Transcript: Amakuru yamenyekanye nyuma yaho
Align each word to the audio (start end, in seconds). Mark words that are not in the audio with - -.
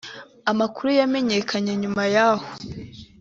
Amakuru 0.51 0.89
yamenyekanye 0.99 1.71
nyuma 1.81 2.03
yaho 2.15 2.47